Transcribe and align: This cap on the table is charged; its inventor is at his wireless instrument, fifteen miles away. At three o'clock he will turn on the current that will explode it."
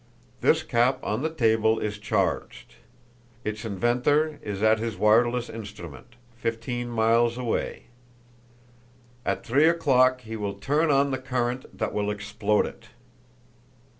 This 0.41 0.63
cap 0.63 0.97
on 1.03 1.21
the 1.21 1.29
table 1.31 1.77
is 1.77 1.99
charged; 1.99 2.77
its 3.43 3.63
inventor 3.63 4.39
is 4.41 4.63
at 4.63 4.79
his 4.79 4.97
wireless 4.97 5.47
instrument, 5.47 6.15
fifteen 6.35 6.89
miles 6.89 7.37
away. 7.37 7.83
At 9.25 9.45
three 9.45 9.69
o'clock 9.69 10.21
he 10.21 10.35
will 10.35 10.55
turn 10.55 10.89
on 10.89 11.11
the 11.11 11.19
current 11.19 11.77
that 11.77 11.93
will 11.93 12.09
explode 12.09 12.65
it." 12.65 12.87